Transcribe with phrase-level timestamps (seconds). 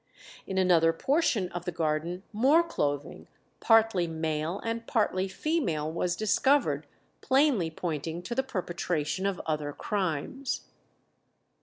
[0.47, 3.27] In another portion of the garden more clothing,
[3.59, 6.87] partly male and partly female, was discovered,
[7.21, 10.61] plainly pointing to the perpetration of other crimes.